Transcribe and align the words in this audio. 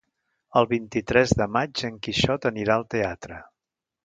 El 0.61 0.67
vint-i-tres 0.71 1.33
de 1.41 1.47
maig 1.57 1.83
en 1.91 2.01
Quixot 2.09 2.49
anirà 2.53 2.79
al 2.79 2.89
teatre. 2.97 3.39